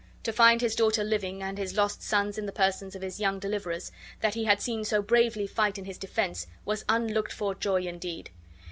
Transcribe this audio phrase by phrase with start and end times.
[0.23, 3.37] To find his daughter living, and his lost sons in the persons of his young
[3.37, 7.81] deliverers, that he had seen so bravely fight in his defense, was unlooked for joy
[7.83, 8.31] indeed!